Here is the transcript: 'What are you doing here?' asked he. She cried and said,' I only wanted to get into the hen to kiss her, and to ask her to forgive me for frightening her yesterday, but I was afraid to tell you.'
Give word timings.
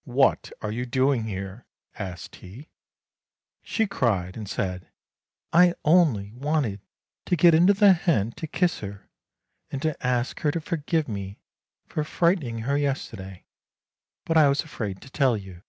'What 0.20 0.50
are 0.60 0.72
you 0.72 0.84
doing 0.84 1.22
here?' 1.26 1.64
asked 2.10 2.34
he. 2.34 2.68
She 3.62 3.86
cried 3.86 4.36
and 4.36 4.50
said,' 4.50 4.90
I 5.62 5.72
only 5.84 6.32
wanted 6.32 6.80
to 7.26 7.36
get 7.36 7.54
into 7.54 7.72
the 7.74 7.92
hen 7.92 8.32
to 8.32 8.48
kiss 8.48 8.80
her, 8.80 9.08
and 9.70 9.80
to 9.82 9.94
ask 10.04 10.40
her 10.40 10.50
to 10.50 10.60
forgive 10.60 11.06
me 11.06 11.38
for 11.86 12.02
frightening 12.02 12.62
her 12.62 12.76
yesterday, 12.76 13.44
but 14.24 14.36
I 14.36 14.48
was 14.48 14.62
afraid 14.64 15.00
to 15.02 15.10
tell 15.10 15.36
you.' 15.36 15.62